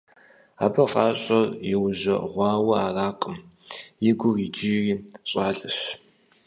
Абы 0.65 0.83
гъащӀэр 0.91 1.47
иужэгъуауэ 1.71 2.75
аракъым, 2.85 3.37
и 4.09 4.11
гур 4.19 4.35
иджыри 4.45 4.93
щӀалэщ. 5.29 5.77